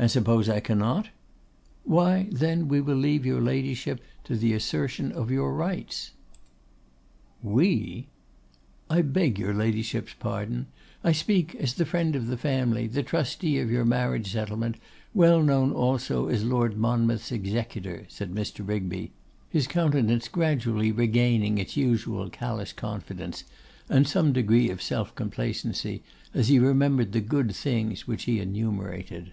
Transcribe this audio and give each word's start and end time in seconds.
'And 0.00 0.08
suppose 0.12 0.48
I 0.48 0.60
cannot?' 0.60 1.08
'Why, 1.82 2.28
then, 2.30 2.68
we 2.68 2.80
will 2.80 2.94
leave 2.94 3.26
your 3.26 3.40
Ladyship 3.40 4.00
to 4.22 4.36
the 4.36 4.52
assertion 4.52 5.10
of 5.10 5.28
your 5.28 5.52
rights.' 5.52 6.12
'We!' 7.42 8.06
'I 8.88 9.02
beg 9.02 9.40
your 9.40 9.52
Ladyship's 9.52 10.14
pardon. 10.14 10.68
I 11.02 11.10
speak 11.10 11.56
as 11.56 11.74
the 11.74 11.84
friend 11.84 12.14
of 12.14 12.28
the 12.28 12.36
family, 12.36 12.86
the 12.86 13.02
trustee 13.02 13.58
of 13.58 13.72
your 13.72 13.84
marriage 13.84 14.30
settlement, 14.30 14.76
well 15.14 15.42
known 15.42 15.72
also 15.72 16.28
as 16.28 16.44
Lord 16.44 16.76
Monmouth's 16.76 17.32
executor,' 17.32 18.06
said 18.08 18.32
Mr. 18.32 18.64
Rigby, 18.64 19.10
his 19.50 19.66
countenance 19.66 20.28
gradually 20.28 20.92
regaining 20.92 21.58
its 21.58 21.76
usual 21.76 22.30
callous 22.30 22.72
confidence, 22.72 23.42
and 23.88 24.06
some 24.06 24.32
degree 24.32 24.70
of 24.70 24.80
self 24.80 25.12
complacency, 25.16 26.04
as 26.32 26.46
he 26.46 26.60
remembered 26.60 27.10
the 27.10 27.20
good 27.20 27.52
things 27.52 28.06
which 28.06 28.26
he 28.26 28.38
enumerated. 28.38 29.32